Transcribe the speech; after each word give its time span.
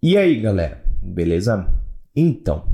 E 0.00 0.16
aí, 0.16 0.40
galera, 0.40 0.80
beleza? 1.02 1.74
Então, 2.14 2.68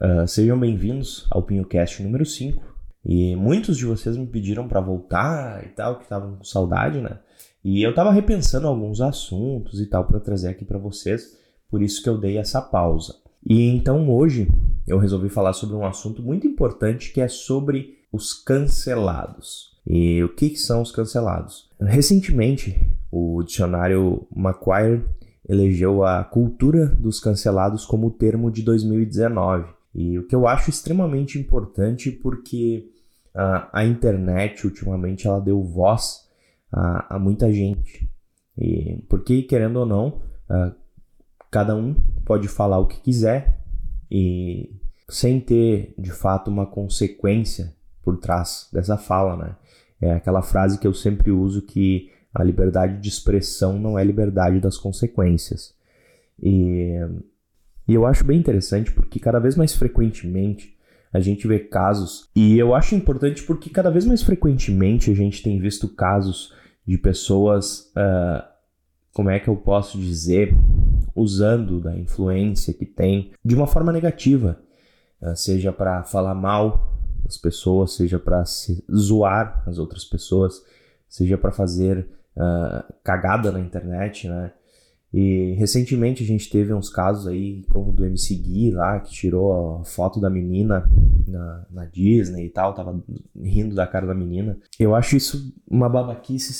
uh, 0.00 0.24
sejam 0.28 0.56
bem-vindos 0.56 1.26
ao 1.32 1.42
PinhoCast 1.42 2.00
número 2.00 2.24
5. 2.24 2.62
E 3.04 3.34
muitos 3.34 3.76
de 3.76 3.84
vocês 3.84 4.16
me 4.16 4.24
pediram 4.24 4.68
para 4.68 4.80
voltar 4.80 5.66
e 5.66 5.70
tal, 5.70 5.96
que 5.96 6.04
estavam 6.04 6.36
com 6.36 6.44
saudade, 6.44 7.00
né? 7.00 7.18
E 7.64 7.82
eu 7.82 7.92
tava 7.92 8.12
repensando 8.12 8.68
alguns 8.68 9.00
assuntos 9.00 9.80
e 9.80 9.86
tal 9.86 10.04
para 10.04 10.20
trazer 10.20 10.50
aqui 10.50 10.64
para 10.64 10.78
vocês, 10.78 11.36
por 11.68 11.82
isso 11.82 12.00
que 12.00 12.08
eu 12.08 12.16
dei 12.16 12.38
essa 12.38 12.62
pausa. 12.62 13.16
E 13.44 13.70
então 13.70 14.08
hoje 14.08 14.46
eu 14.86 14.98
resolvi 14.98 15.28
falar 15.28 15.54
sobre 15.54 15.74
um 15.74 15.84
assunto 15.84 16.22
muito 16.22 16.46
importante 16.46 17.12
que 17.12 17.20
é 17.20 17.26
sobre 17.26 17.98
os 18.12 18.32
cancelados. 18.32 19.76
E 19.84 20.22
o 20.22 20.28
que, 20.28 20.50
que 20.50 20.58
são 20.58 20.82
os 20.82 20.92
cancelados? 20.92 21.68
Recentemente, 21.80 22.78
o 23.10 23.42
dicionário 23.42 24.24
Macquarie 24.32 25.02
elegeu 25.48 26.04
a 26.04 26.22
cultura 26.22 26.86
dos 26.86 27.18
cancelados 27.18 27.86
como 27.86 28.08
o 28.08 28.10
termo 28.10 28.50
de 28.50 28.62
2019. 28.62 29.72
E 29.94 30.18
o 30.18 30.26
que 30.26 30.34
eu 30.34 30.46
acho 30.46 30.68
extremamente 30.68 31.38
importante 31.38 32.10
porque 32.10 32.90
uh, 33.34 33.66
a 33.72 33.84
internet 33.84 34.66
ultimamente 34.66 35.26
ela 35.26 35.40
deu 35.40 35.62
voz 35.62 36.28
a, 36.70 37.16
a 37.16 37.18
muita 37.18 37.52
gente. 37.52 38.08
E 38.56 39.02
porque, 39.08 39.42
querendo 39.42 39.76
ou 39.76 39.86
não, 39.86 40.20
uh, 40.50 40.74
cada 41.50 41.74
um 41.74 41.94
pode 42.24 42.48
falar 42.48 42.78
o 42.78 42.86
que 42.86 43.00
quiser 43.00 43.58
e 44.10 44.70
sem 45.08 45.40
ter 45.40 45.94
de 45.98 46.10
fato 46.10 46.50
uma 46.50 46.66
consequência 46.66 47.74
por 48.02 48.18
trás 48.18 48.68
dessa 48.72 48.96
fala, 48.98 49.36
né? 49.36 49.56
É 50.00 50.12
aquela 50.12 50.42
frase 50.42 50.78
que 50.78 50.86
eu 50.86 50.94
sempre 50.94 51.30
uso 51.30 51.62
que 51.62 52.10
a 52.38 52.44
liberdade 52.44 53.00
de 53.00 53.08
expressão 53.08 53.78
não 53.78 53.98
é 53.98 54.04
liberdade 54.04 54.60
das 54.60 54.78
consequências. 54.78 55.74
E, 56.40 56.94
e 57.86 57.94
eu 57.94 58.06
acho 58.06 58.24
bem 58.24 58.38
interessante 58.38 58.92
porque 58.92 59.18
cada 59.18 59.38
vez 59.38 59.56
mais 59.56 59.74
frequentemente 59.74 60.76
a 61.12 61.20
gente 61.20 61.48
vê 61.48 61.58
casos, 61.58 62.28
e 62.36 62.58
eu 62.58 62.74
acho 62.74 62.94
importante 62.94 63.42
porque 63.42 63.70
cada 63.70 63.90
vez 63.90 64.04
mais 64.04 64.22
frequentemente 64.22 65.10
a 65.10 65.14
gente 65.14 65.42
tem 65.42 65.58
visto 65.58 65.88
casos 65.88 66.54
de 66.86 66.98
pessoas, 66.98 67.90
uh, 67.96 68.46
como 69.12 69.30
é 69.30 69.40
que 69.40 69.48
eu 69.48 69.56
posso 69.56 69.98
dizer, 69.98 70.54
usando 71.16 71.80
da 71.80 71.96
influência 71.96 72.74
que 72.74 72.84
tem 72.84 73.32
de 73.42 73.54
uma 73.54 73.66
forma 73.66 73.90
negativa, 73.90 74.60
uh, 75.22 75.34
seja 75.34 75.72
para 75.72 76.04
falar 76.04 76.34
mal 76.34 76.94
das 77.24 77.38
pessoas, 77.38 77.94
seja 77.94 78.18
para 78.18 78.44
zoar 78.94 79.62
as 79.66 79.78
outras 79.78 80.04
pessoas, 80.04 80.62
seja 81.08 81.38
para 81.38 81.50
fazer 81.50 82.06
uh, 82.38 82.94
cagada 83.02 83.50
na 83.50 83.60
internet, 83.60 84.28
né? 84.28 84.52
E 85.12 85.54
recentemente 85.54 86.22
a 86.22 86.26
gente 86.26 86.50
teve 86.50 86.72
uns 86.74 86.90
casos 86.90 87.26
aí, 87.26 87.64
como 87.70 87.92
do 87.92 88.04
MC 88.04 88.34
Gui 88.36 88.70
lá, 88.70 89.00
que 89.00 89.10
tirou 89.10 89.80
a 89.80 89.84
foto 89.84 90.20
da 90.20 90.28
menina 90.28 90.86
na, 91.26 91.66
na, 91.70 91.84
Disney 91.86 92.44
e 92.44 92.50
tal, 92.50 92.74
tava 92.74 93.02
rindo 93.34 93.74
da 93.74 93.86
cara 93.86 94.06
da 94.06 94.14
menina. 94.14 94.58
Eu 94.78 94.94
acho 94.94 95.16
isso 95.16 95.54
uma 95.66 95.88
babaquice 95.88 96.52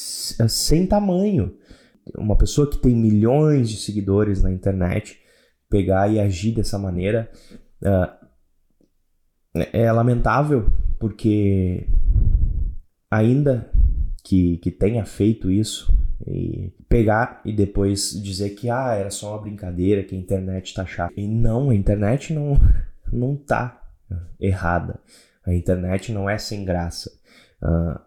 sem 0.48 0.86
tamanho. 0.86 1.54
Uma 2.16 2.36
pessoa 2.36 2.68
que 2.68 2.78
tem 2.78 2.96
milhões 2.96 3.68
de 3.68 3.76
seguidores 3.76 4.42
na 4.42 4.50
internet 4.50 5.18
pegar 5.68 6.10
e 6.10 6.18
agir 6.18 6.52
dessa 6.52 6.78
maneira 6.78 7.30
uh, 7.82 8.26
é 9.74 9.92
lamentável, 9.92 10.72
porque 10.98 11.86
ainda 13.10 13.70
que, 14.28 14.58
que 14.58 14.70
tenha 14.70 15.06
feito 15.06 15.50
isso 15.50 15.90
e 16.26 16.70
pegar 16.86 17.40
e 17.46 17.50
depois 17.50 18.12
dizer 18.22 18.50
que 18.50 18.68
ah, 18.68 18.92
era 18.92 19.10
só 19.10 19.30
uma 19.30 19.40
brincadeira, 19.40 20.04
que 20.04 20.14
a 20.14 20.18
internet 20.18 20.74
tá 20.74 20.84
chata. 20.84 21.14
E 21.16 21.26
não, 21.26 21.70
a 21.70 21.74
internet 21.74 22.34
não, 22.34 22.60
não 23.10 23.34
tá 23.34 23.90
errada. 24.38 25.00
A 25.46 25.54
internet 25.54 26.12
não 26.12 26.28
é 26.28 26.36
sem 26.36 26.62
graça. 26.62 27.10
Uh, 27.62 27.98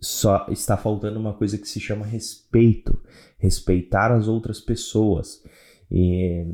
só 0.00 0.46
está 0.48 0.74
faltando 0.74 1.20
uma 1.20 1.34
coisa 1.34 1.58
que 1.58 1.68
se 1.68 1.80
chama 1.80 2.06
respeito. 2.06 2.98
Respeitar 3.36 4.12
as 4.12 4.28
outras 4.28 4.58
pessoas. 4.58 5.42
E, 5.90 6.46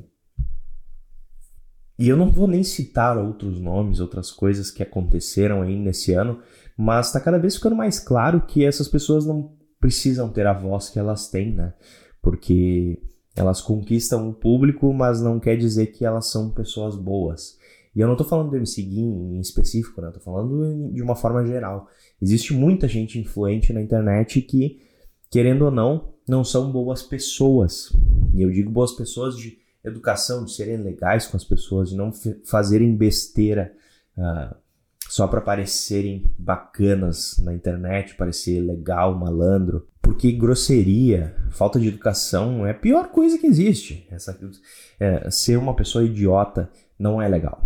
e 1.99 2.09
eu 2.09 2.17
não 2.17 2.31
vou 2.31 2.47
nem 2.47 2.63
citar 2.63 3.19
outros 3.19 3.61
nomes, 3.61 4.01
outras 4.01 4.31
coisas 4.31 4.71
que 4.71 4.83
aconteceram 4.83 5.63
aí 5.63 5.77
nesse 5.77 6.13
ano, 6.13 6.41
mas 6.77 7.07
está 7.07 7.21
cada 7.21 7.39
vez 7.39 7.57
ficando 7.57 7.77
mais 7.77 7.99
claro 7.99 8.43
que 8.47 8.65
essas 8.65 8.89
pessoas 8.89 9.27
não 9.27 9.53
precisam 9.79 10.29
ter 10.29 10.47
a 10.47 10.53
voz 10.53 10.89
que 10.89 10.99
elas 10.99 11.29
têm, 11.29 11.55
né? 11.55 11.75
Porque 12.23 13.01
elas 13.37 13.61
conquistam 13.61 14.29
o 14.29 14.35
público, 14.35 14.93
mas 14.93 15.21
não 15.21 15.41
quer 15.41 15.57
dizer 15.57 15.87
que 15.87 16.05
elas 16.05 16.31
são 16.31 16.51
pessoas 16.51 16.97
boas. 16.97 17.57
E 17.95 18.01
eu 18.01 18.07
não 18.07 18.15
estou 18.15 18.27
falando 18.27 18.51
do 18.51 18.57
MC 18.57 18.83
Gui 18.83 19.01
em 19.01 19.41
específico, 19.41 20.01
né? 20.01 20.09
Estou 20.09 20.23
falando 20.23 20.91
de 20.93 21.03
uma 21.03 21.15
forma 21.15 21.45
geral. 21.45 21.89
Existe 22.21 22.55
muita 22.55 22.89
gente 22.89 23.19
influente 23.19 23.73
na 23.73 23.83
internet 23.83 24.41
que, 24.41 24.81
querendo 25.31 25.67
ou 25.67 25.71
não, 25.71 26.15
não 26.27 26.43
são 26.43 26.73
boas 26.73 27.03
pessoas. 27.03 27.93
E 28.35 28.43
eu 28.43 28.51
digo 28.51 28.71
boas 28.71 28.93
pessoas 28.93 29.37
de 29.37 29.59
educação, 29.85 30.45
de 30.45 30.53
serem 30.53 30.77
legais 30.77 31.27
com 31.27 31.37
as 31.37 31.45
pessoas, 31.45 31.91
de 31.91 31.97
não 31.97 32.13
fazerem 32.45 32.97
besteira 32.97 33.73
uh, 34.17 34.55
só 35.09 35.27
para 35.27 35.41
parecerem 35.41 36.25
bacanas 36.39 37.37
na 37.39 37.53
internet, 37.53 38.15
parecer 38.15 38.61
legal, 38.61 39.15
malandro. 39.15 39.87
Porque 40.01 40.33
grosseria, 40.33 41.37
falta 41.51 41.79
de 41.79 41.89
educação 41.89 42.67
é 42.67 42.71
a 42.71 42.75
pior 42.75 43.09
coisa 43.09 43.39
que 43.39 43.47
existe. 43.47 44.07
Essa, 44.11 44.39
é, 44.99 45.31
ser 45.31 45.59
uma 45.59 45.77
pessoa 45.77 46.05
idiota 46.05 46.71
não 46.99 47.21
é 47.21 47.29
legal. 47.29 47.63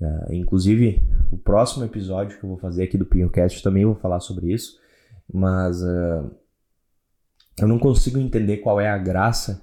É, 0.00 0.34
inclusive, 0.34 1.00
o 1.30 1.36
próximo 1.36 1.84
episódio 1.84 2.38
que 2.38 2.44
eu 2.44 2.48
vou 2.48 2.58
fazer 2.58 2.84
aqui 2.84 2.96
do 2.96 3.06
PinhoCast 3.06 3.62
também 3.62 3.84
vou 3.84 3.94
falar 3.94 4.20
sobre 4.20 4.52
isso. 4.52 4.78
Mas 5.30 5.82
uh, 5.82 6.30
eu 7.60 7.68
não 7.68 7.78
consigo 7.78 8.18
entender 8.18 8.58
qual 8.58 8.80
é 8.80 8.88
a 8.88 8.98
graça 8.98 9.62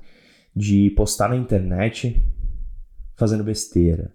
de 0.55 0.89
postar 0.91 1.29
na 1.29 1.35
internet 1.35 2.21
fazendo 3.15 3.43
besteira, 3.43 4.11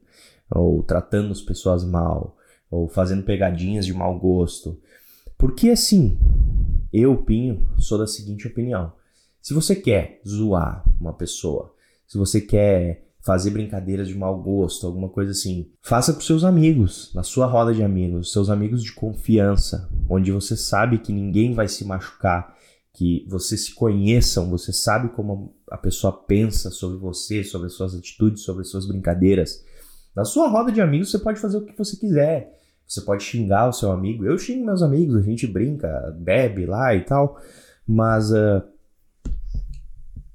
ou 0.50 0.82
tratando 0.82 1.32
as 1.32 1.40
pessoas 1.40 1.84
mal, 1.84 2.36
ou 2.70 2.88
fazendo 2.88 3.22
pegadinhas 3.22 3.86
de 3.86 3.94
mau 3.94 4.18
gosto. 4.18 4.78
Porque 5.36 5.70
assim, 5.70 6.18
eu, 6.92 7.16
Pinho, 7.16 7.66
sou 7.78 7.98
da 7.98 8.06
seguinte 8.06 8.46
opinião: 8.46 8.92
se 9.40 9.54
você 9.54 9.74
quer 9.74 10.20
zoar 10.26 10.84
uma 11.00 11.12
pessoa, 11.12 11.74
se 12.06 12.18
você 12.18 12.40
quer 12.40 13.08
fazer 13.20 13.50
brincadeiras 13.50 14.08
de 14.08 14.16
mau 14.16 14.40
gosto, 14.40 14.86
alguma 14.86 15.08
coisa 15.08 15.32
assim, 15.32 15.70
faça 15.82 16.14
com 16.14 16.20
seus 16.20 16.44
amigos, 16.44 17.12
na 17.14 17.22
sua 17.22 17.46
roda 17.46 17.74
de 17.74 17.82
amigos, 17.82 18.32
seus 18.32 18.48
amigos 18.48 18.82
de 18.82 18.92
confiança, 18.92 19.88
onde 20.08 20.32
você 20.32 20.56
sabe 20.56 20.98
que 20.98 21.12
ninguém 21.12 21.52
vai 21.52 21.68
se 21.68 21.84
machucar, 21.84 22.56
que 22.94 23.26
vocês 23.28 23.66
se 23.66 23.74
conheçam, 23.74 24.50
você 24.50 24.72
sabe 24.72 25.10
como 25.10 25.54
a 25.70 25.76
pessoa 25.76 26.12
pensa 26.12 26.70
sobre 26.70 26.98
você, 26.98 27.44
sobre 27.44 27.68
as 27.68 27.74
suas 27.74 27.94
atitudes, 27.94 28.42
sobre 28.42 28.62
as 28.62 28.68
suas 28.68 28.86
brincadeiras. 28.86 29.64
Na 30.14 30.24
sua 30.24 30.48
roda 30.48 30.72
de 30.72 30.80
amigos 30.80 31.10
você 31.10 31.18
pode 31.18 31.38
fazer 31.38 31.58
o 31.58 31.64
que 31.64 31.76
você 31.76 31.96
quiser. 31.96 32.58
Você 32.86 33.02
pode 33.02 33.22
xingar 33.22 33.68
o 33.68 33.72
seu 33.72 33.92
amigo. 33.92 34.24
Eu 34.24 34.38
xingo 34.38 34.64
meus 34.64 34.82
amigos, 34.82 35.16
a 35.16 35.20
gente 35.20 35.46
brinca, 35.46 36.16
bebe 36.18 36.64
lá 36.64 36.94
e 36.94 37.02
tal. 37.02 37.38
Mas 37.86 38.30
uh, 38.32 38.62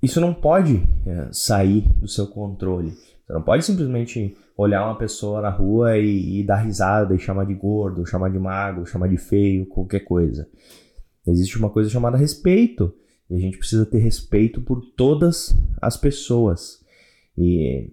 isso 0.01 0.21
não 0.21 0.33
pode 0.33 0.75
uh, 0.75 1.33
sair 1.33 1.81
do 1.99 2.07
seu 2.07 2.27
controle. 2.27 2.91
Você 3.25 3.33
não 3.33 3.41
pode 3.41 3.65
simplesmente 3.65 4.37
olhar 4.55 4.85
uma 4.85 4.97
pessoa 4.97 5.41
na 5.41 5.49
rua 5.49 5.97
e, 5.97 6.39
e 6.39 6.43
dar 6.43 6.57
risada 6.57 7.15
e 7.15 7.19
chamar 7.19 7.45
de 7.45 7.55
gordo, 7.55 8.05
chamar 8.05 8.29
de 8.29 8.37
magro, 8.37 8.85
chamar 8.85 9.09
de 9.09 9.17
feio, 9.17 9.65
qualquer 9.65 10.01
coisa. 10.01 10.47
Existe 11.27 11.57
uma 11.57 11.69
coisa 11.69 11.89
chamada 11.89 12.17
respeito. 12.17 12.93
E 13.29 13.35
a 13.35 13.39
gente 13.39 13.57
precisa 13.57 13.85
ter 13.85 13.99
respeito 13.99 14.61
por 14.61 14.81
todas 14.95 15.55
as 15.81 15.97
pessoas. 15.97 16.83
E 17.37 17.89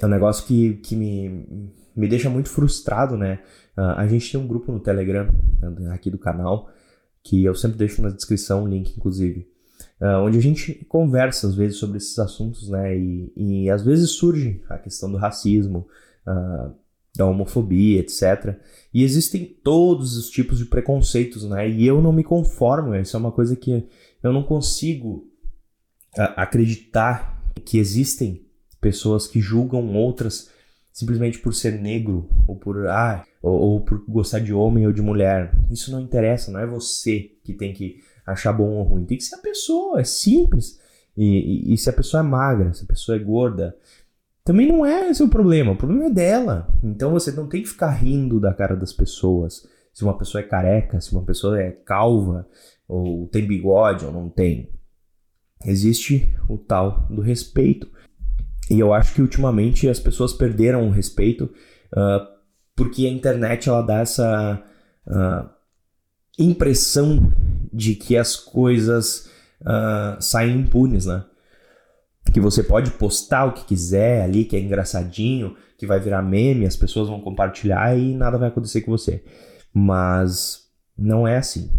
é 0.00 0.06
um 0.06 0.10
negócio 0.10 0.46
que, 0.46 0.74
que 0.74 0.94
me, 0.94 1.72
me 1.96 2.06
deixa 2.06 2.30
muito 2.30 2.48
frustrado, 2.48 3.16
né? 3.16 3.40
Uh, 3.76 3.96
a 3.96 4.06
gente 4.06 4.30
tem 4.30 4.40
um 4.40 4.46
grupo 4.46 4.70
no 4.70 4.80
Telegram, 4.80 5.28
né, 5.60 5.92
aqui 5.92 6.10
do 6.10 6.18
canal, 6.18 6.70
que 7.22 7.44
eu 7.44 7.54
sempre 7.54 7.78
deixo 7.78 8.00
na 8.02 8.10
descrição 8.10 8.64
o 8.64 8.68
link, 8.68 8.96
inclusive, 8.96 9.48
uh, 10.00 10.22
onde 10.24 10.38
a 10.38 10.40
gente 10.40 10.84
conversa 10.86 11.48
às 11.48 11.54
vezes 11.54 11.78
sobre 11.78 11.96
esses 11.96 12.18
assuntos, 12.18 12.68
né? 12.68 12.96
E, 12.96 13.32
e 13.36 13.70
às 13.70 13.82
vezes 13.84 14.10
surge 14.10 14.62
a 14.68 14.78
questão 14.78 15.10
do 15.10 15.16
racismo, 15.16 15.88
uh, 16.26 16.72
da 17.16 17.26
homofobia, 17.26 18.00
etc. 18.00 18.56
E 18.92 19.02
existem 19.02 19.44
todos 19.44 20.16
os 20.16 20.30
tipos 20.30 20.58
de 20.58 20.66
preconceitos, 20.66 21.44
né? 21.44 21.68
E 21.68 21.86
eu 21.86 22.00
não 22.00 22.12
me 22.12 22.24
conformo, 22.24 22.94
isso 22.94 23.16
é 23.16 23.20
uma 23.20 23.32
coisa 23.32 23.56
que 23.56 23.86
eu 24.22 24.32
não 24.32 24.42
consigo 24.42 25.26
acreditar 26.16 27.42
que 27.64 27.78
existem 27.78 28.46
pessoas 28.80 29.26
que 29.26 29.40
julgam 29.40 29.94
outras 29.94 30.50
simplesmente 30.92 31.38
por 31.38 31.54
ser 31.54 31.80
negro 31.80 32.28
ou 32.46 32.56
por 32.56 32.88
ah, 32.88 33.24
ou, 33.40 33.52
ou, 33.52 33.80
por 33.80 34.04
gostar 34.08 34.40
de 34.40 34.52
homem 34.52 34.86
ou 34.86 34.92
de 34.92 35.02
mulher. 35.02 35.52
Isso 35.70 35.92
não 35.92 36.00
interessa, 36.00 36.50
não 36.50 36.58
é 36.58 36.66
você 36.66 37.30
que 37.44 37.52
tem 37.52 37.72
que 37.72 38.00
achar 38.26 38.52
bom 38.52 38.70
ou 38.70 38.82
ruim, 38.82 39.04
tem 39.04 39.16
que 39.16 39.24
ser 39.24 39.36
a 39.36 39.38
pessoa, 39.38 40.00
é 40.00 40.04
simples. 40.04 40.80
E, 41.16 41.70
e, 41.70 41.74
e 41.74 41.78
se 41.78 41.88
a 41.88 41.92
pessoa 41.92 42.20
é 42.20 42.24
magra, 42.24 42.72
se 42.74 42.84
a 42.84 42.86
pessoa 42.86 43.16
é 43.16 43.18
gorda, 43.18 43.76
também 44.48 44.66
não 44.66 44.86
é 44.86 45.10
esse 45.10 45.22
o 45.22 45.28
problema, 45.28 45.72
o 45.72 45.76
problema 45.76 46.06
é 46.06 46.10
dela. 46.10 46.66
Então 46.82 47.10
você 47.10 47.30
não 47.30 47.46
tem 47.46 47.60
que 47.60 47.68
ficar 47.68 47.90
rindo 47.90 48.40
da 48.40 48.54
cara 48.54 48.74
das 48.74 48.94
pessoas. 48.94 49.68
Se 49.92 50.02
uma 50.02 50.16
pessoa 50.16 50.40
é 50.40 50.46
careca, 50.46 50.98
se 51.02 51.12
uma 51.12 51.22
pessoa 51.22 51.60
é 51.60 51.70
calva, 51.70 52.48
ou 52.88 53.28
tem 53.28 53.46
bigode 53.46 54.06
ou 54.06 54.10
não 54.10 54.30
tem. 54.30 54.72
Existe 55.66 56.34
o 56.48 56.56
tal 56.56 57.06
do 57.10 57.20
respeito. 57.20 57.90
E 58.70 58.80
eu 58.80 58.94
acho 58.94 59.12
que 59.12 59.20
ultimamente 59.20 59.86
as 59.86 60.00
pessoas 60.00 60.32
perderam 60.32 60.88
o 60.88 60.92
respeito 60.92 61.44
uh, 61.92 62.26
porque 62.74 63.04
a 63.04 63.10
internet 63.10 63.68
ela 63.68 63.82
dá 63.82 63.98
essa 63.98 64.64
uh, 65.06 65.50
impressão 66.38 67.30
de 67.70 67.94
que 67.94 68.16
as 68.16 68.34
coisas 68.34 69.30
uh, 69.60 70.16
saem 70.18 70.60
impunes, 70.60 71.04
né? 71.04 71.22
Que 72.32 72.40
você 72.40 72.62
pode 72.62 72.90
postar 72.92 73.46
o 73.46 73.52
que 73.52 73.64
quiser 73.64 74.22
ali, 74.22 74.44
que 74.44 74.56
é 74.56 74.60
engraçadinho, 74.60 75.56
que 75.76 75.86
vai 75.86 76.00
virar 76.00 76.22
meme, 76.22 76.66
as 76.66 76.76
pessoas 76.76 77.08
vão 77.08 77.20
compartilhar 77.20 77.96
e 77.96 78.14
nada 78.14 78.38
vai 78.38 78.48
acontecer 78.48 78.82
com 78.82 78.90
você. 78.90 79.24
Mas 79.72 80.68
não 80.96 81.26
é 81.26 81.36
assim. 81.36 81.70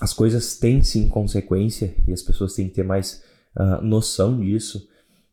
As 0.00 0.12
coisas 0.12 0.58
têm 0.58 0.82
sim 0.82 1.08
consequência 1.08 1.94
e 2.06 2.12
as 2.12 2.22
pessoas 2.22 2.54
têm 2.54 2.68
que 2.68 2.74
ter 2.74 2.84
mais 2.84 3.22
uh, 3.56 3.82
noção 3.82 4.40
disso. 4.40 4.88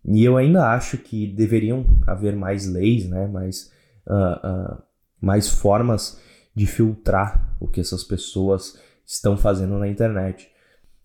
E 0.06 0.24
eu 0.24 0.38
ainda 0.38 0.72
acho 0.72 0.98
que 0.98 1.28
deveriam 1.28 1.86
haver 2.08 2.36
mais 2.36 2.68
leis, 2.68 3.08
né? 3.08 3.28
mais, 3.28 3.72
uh, 4.08 4.76
uh, 4.76 4.84
mais 5.22 5.50
formas 5.50 6.20
de 6.56 6.66
filtrar 6.66 7.56
o 7.60 7.68
que 7.68 7.80
essas 7.80 8.04
pessoas 8.04 8.78
estão 9.06 9.38
fazendo 9.38 9.78
na 9.78 9.88
internet. 9.88 10.50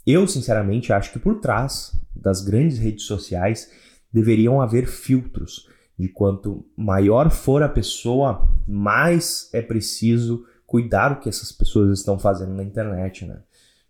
Eu, 0.06 0.26
sinceramente, 0.26 0.92
acho 0.92 1.12
que 1.12 1.18
por 1.18 1.40
trás 1.40 1.92
das 2.14 2.42
grandes 2.42 2.78
redes 2.78 3.04
sociais 3.04 3.70
deveriam 4.12 4.60
haver 4.60 4.86
filtros 4.86 5.68
de 5.98 6.08
quanto 6.08 6.66
maior 6.76 7.30
for 7.30 7.62
a 7.62 7.68
pessoa, 7.68 8.48
mais 8.66 9.48
é 9.52 9.62
preciso 9.62 10.44
cuidar 10.66 11.12
o 11.12 11.20
que 11.20 11.28
essas 11.28 11.52
pessoas 11.52 11.98
estão 11.98 12.18
fazendo 12.18 12.52
na 12.52 12.64
internet, 12.64 13.24
né? 13.24 13.38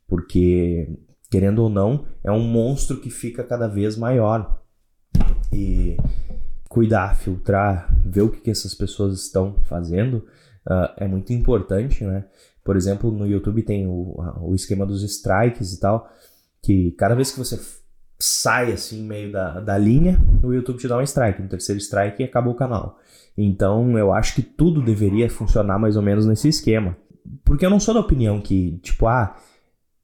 Porque, 0.06 0.88
querendo 1.30 1.60
ou 1.60 1.70
não, 1.70 2.04
é 2.22 2.30
um 2.30 2.42
monstro 2.42 3.00
que 3.00 3.10
fica 3.10 3.42
cada 3.42 3.66
vez 3.66 3.96
maior. 3.96 4.62
E 5.52 5.96
cuidar, 6.68 7.14
filtrar, 7.16 7.88
ver 8.04 8.22
o 8.22 8.28
que, 8.28 8.50
essas 8.50 8.74
pessoas 8.74 9.14
estão 9.20 9.62
fazendo 9.62 10.26
uh, 10.66 10.92
é 10.96 11.06
muito 11.06 11.32
importante, 11.32 12.04
né? 12.04 12.24
Por 12.64 12.76
exemplo, 12.76 13.10
no 13.10 13.26
YouTube 13.26 13.62
tem 13.62 13.86
o, 13.86 14.16
o 14.40 14.54
esquema 14.54 14.86
dos 14.86 15.02
strikes 15.02 15.74
e 15.74 15.80
tal, 15.80 16.10
que 16.62 16.92
cada 16.92 17.14
vez 17.14 17.30
que 17.30 17.38
você 17.38 17.60
sai 18.18 18.72
assim 18.72 19.02
meio 19.02 19.30
da, 19.30 19.60
da 19.60 19.76
linha, 19.76 20.18
o 20.42 20.52
YouTube 20.52 20.78
te 20.78 20.88
dá 20.88 20.96
um 20.96 21.02
strike. 21.02 21.42
No 21.42 21.48
terceiro 21.48 21.78
strike 21.78 22.22
e 22.22 22.24
acabou 22.24 22.54
o 22.54 22.56
canal. 22.56 22.98
Então 23.36 23.98
eu 23.98 24.12
acho 24.12 24.34
que 24.34 24.42
tudo 24.42 24.82
deveria 24.82 25.28
funcionar 25.28 25.78
mais 25.78 25.96
ou 25.96 26.02
menos 26.02 26.24
nesse 26.26 26.48
esquema. 26.48 26.96
Porque 27.44 27.66
eu 27.66 27.70
não 27.70 27.80
sou 27.80 27.94
da 27.94 28.00
opinião 28.00 28.40
que, 28.40 28.78
tipo, 28.82 29.06
ah, 29.06 29.36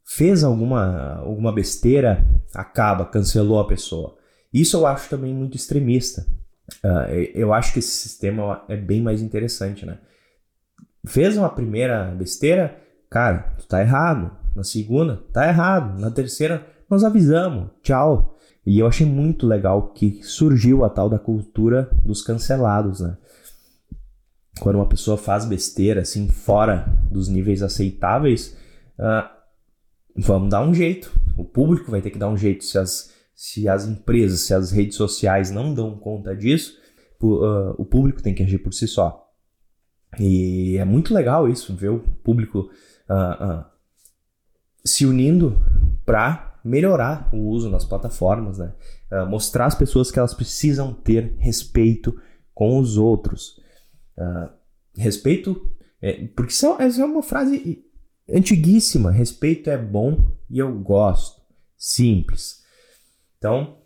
fez 0.05 0.43
alguma, 0.43 1.17
alguma 1.19 1.53
besteira, 1.53 2.27
acaba, 2.55 3.05
cancelou 3.05 3.61
a 3.61 3.67
pessoa. 3.67 4.17
Isso 4.53 4.77
eu 4.77 4.87
acho 4.87 5.09
também 5.09 5.33
muito 5.33 5.57
extremista. 5.57 6.27
Uh, 6.85 7.11
eu 7.35 7.53
acho 7.53 7.73
que 7.73 7.79
esse 7.79 7.91
sistema 7.91 8.65
é 8.69 8.77
bem 8.77 9.03
mais 9.03 9.23
interessante, 9.23 9.87
né? 9.87 9.99
Fez 11.05 11.37
uma 11.37 11.49
primeira 11.49 12.15
besteira, 12.17 12.79
cara, 13.09 13.55
tu 13.59 13.67
tá 13.67 13.81
errado. 13.81 14.31
Na 14.55 14.65
segunda, 14.65 15.23
tá 15.33 15.49
errado. 15.49 15.99
Na 15.99 16.11
terceira, 16.11 16.67
nós 16.89 17.05
avisamos, 17.05 17.71
tchau. 17.83 18.37
E 18.67 18.79
eu 18.79 18.87
achei 18.87 19.07
muito 19.07 19.47
legal 19.47 19.89
que 19.93 20.23
surgiu 20.23 20.85
a 20.85 20.91
tal 20.91 21.09
da 21.09 21.19
cultura 21.19 21.91
dos 22.05 22.23
cancelados, 22.23 23.01
né? 23.01 23.17
Quando 24.61 24.77
uma 24.77 24.89
pessoa 24.89 25.17
faz 25.17 25.47
besteira, 25.47 26.03
assim, 26.03 26.29
fora 26.29 26.85
dos 27.11 27.29
níveis 27.29 27.63
aceitáveis, 27.63 28.57
uh, 28.99 29.29
vamos 30.15 30.51
dar 30.51 30.63
um 30.63 30.75
jeito. 30.75 31.11
O 31.39 31.45
público 31.45 31.91
vai 31.91 32.03
ter 32.03 32.11
que 32.11 32.19
dar 32.19 32.29
um 32.29 32.37
jeito. 32.37 32.65
Se 32.65 32.77
as, 32.77 33.11
se 33.35 33.67
as 33.69 33.87
empresas, 33.87 34.41
se 34.41 34.53
as 34.53 34.71
redes 34.71 34.97
sociais 34.97 35.51
não 35.51 35.73
dão 35.73 35.97
conta 35.99 36.37
disso, 36.37 36.77
uh, 37.23 37.75
o 37.79 37.87
público 37.87 38.23
tem 38.23 38.35
que 38.35 38.43
agir 38.43 38.59
por 38.59 38.75
si 38.75 38.87
só. 38.87 39.30
E 40.21 40.77
é 40.77 40.85
muito 40.85 41.15
legal 41.15 41.49
isso, 41.49 41.75
ver 41.75 41.89
o 41.89 41.99
público 41.99 42.71
uh, 43.09 43.65
se 44.85 45.07
unindo 45.07 45.57
para 46.05 46.61
melhorar 46.63 47.31
o 47.33 47.39
uso 47.49 47.71
nas 47.71 47.87
plataformas, 47.87 48.59
né? 48.59 48.75
Uh, 49.11 49.25
mostrar 49.27 49.65
às 49.65 49.75
pessoas 49.75 50.11
que 50.11 50.19
elas 50.19 50.35
precisam 50.35 50.93
ter 50.93 51.35
respeito 51.39 52.21
com 52.53 52.79
os 52.79 52.99
outros. 52.99 53.57
Uh, 54.19 54.51
respeito, 54.95 55.73
é, 56.03 56.27
porque 56.37 56.53
é, 56.53 56.85
essa 56.85 57.01
é 57.01 57.05
uma 57.05 57.23
frase 57.23 57.83
antiguíssima. 58.29 59.11
Respeito 59.11 59.71
é 59.71 59.79
bom 59.79 60.37
e 60.51 60.59
eu 60.59 60.71
gosto. 60.81 61.41
Simples. 61.79 62.63
Então, 63.39 63.79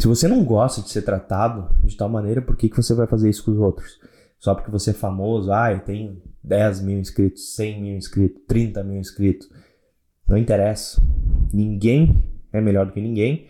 se 0.00 0.08
você 0.08 0.26
não 0.26 0.44
gosta 0.44 0.82
de 0.82 0.90
ser 0.90 1.02
tratado 1.02 1.72
de 1.84 1.96
tal 1.96 2.08
maneira, 2.08 2.42
por 2.42 2.56
que, 2.56 2.68
que 2.68 2.76
você 2.76 2.92
vai 2.92 3.06
fazer 3.06 3.30
isso 3.30 3.44
com 3.44 3.52
os 3.52 3.58
outros? 3.58 4.00
Só 4.44 4.54
porque 4.54 4.70
você 4.70 4.90
é 4.90 4.92
famoso, 4.92 5.50
ah, 5.50 5.72
eu 5.72 5.80
tenho 5.80 6.20
10 6.42 6.82
mil 6.82 6.98
inscritos, 6.98 7.54
100 7.54 7.80
mil 7.80 7.96
inscritos, 7.96 8.42
30 8.46 8.84
mil 8.84 9.00
inscritos. 9.00 9.48
Não 10.28 10.36
interessa. 10.36 11.00
Ninguém 11.50 12.22
é 12.52 12.60
melhor 12.60 12.84
do 12.84 12.92
que 12.92 13.00
ninguém. 13.00 13.46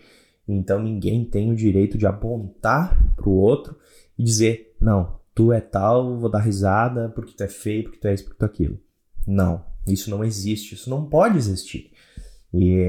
Então 0.47 0.81
ninguém 0.81 1.25
tem 1.25 1.51
o 1.51 1.55
direito 1.55 1.97
de 1.97 2.07
apontar 2.07 2.97
para 3.13 3.27
o 3.27 3.33
outro 3.33 3.77
e 4.17 4.23
dizer: 4.23 4.73
não, 4.79 5.19
tu 5.33 5.51
é 5.51 5.59
tal, 5.59 6.17
vou 6.17 6.29
dar 6.29 6.39
risada 6.39 7.09
porque 7.09 7.33
tu 7.33 7.43
é 7.43 7.49
feio, 7.49 7.83
porque 7.83 7.99
tu 7.99 8.07
é 8.07 8.13
isso, 8.13 8.23
porque 8.23 8.39
tu 8.39 8.43
é 8.43 8.45
aquilo. 8.45 8.79
Não, 9.27 9.65
isso 9.85 10.09
não 10.09 10.23
existe, 10.23 10.75
isso 10.75 10.89
não 10.89 11.09
pode 11.09 11.37
existir. 11.37 11.91
E, 12.53 12.79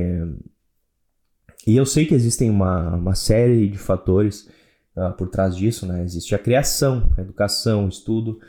e 1.67 1.76
eu 1.76 1.85
sei 1.85 2.06
que 2.06 2.14
existem 2.14 2.50
uma, 2.50 2.94
uma 2.94 3.17
série 3.17 3.69
de 3.69 3.79
fatores 3.79 4.49
uh, 4.96 5.12
por 5.16 5.28
trás 5.28 5.56
disso, 5.56 5.87
né? 5.87 6.02
Existe 6.02 6.34
a 6.34 6.38
criação, 6.38 7.12
a 7.16 7.20
educação, 7.20 7.87
o 7.87 7.88
estudo, 7.88 8.40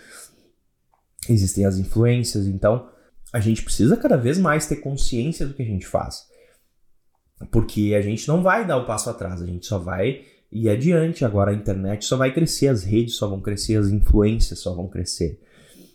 existem 1.29 1.65
as 1.65 1.77
influências, 1.77 2.47
então 2.47 2.89
a 3.33 3.39
gente 3.39 3.63
precisa 3.63 3.97
cada 3.97 4.15
vez 4.15 4.37
mais 4.37 4.67
ter 4.67 4.77
consciência 4.77 5.45
do 5.45 5.53
que 5.53 5.61
a 5.61 5.65
gente 5.65 5.85
faz. 5.85 6.25
Porque 7.51 7.93
a 7.95 8.01
gente 8.01 8.27
não 8.27 8.41
vai 8.41 8.65
dar 8.65 8.77
o 8.77 8.85
passo 8.85 9.09
atrás, 9.09 9.41
a 9.41 9.45
gente 9.45 9.65
só 9.65 9.77
vai 9.77 10.23
ir 10.51 10.69
adiante. 10.69 11.25
Agora 11.25 11.51
a 11.51 11.53
internet 11.53 12.05
só 12.05 12.17
vai 12.17 12.33
crescer, 12.33 12.67
as 12.67 12.83
redes 12.83 13.15
só 13.15 13.27
vão 13.27 13.41
crescer, 13.41 13.75
as 13.75 13.89
influências 13.89 14.59
só 14.59 14.73
vão 14.73 14.87
crescer. 14.87 15.39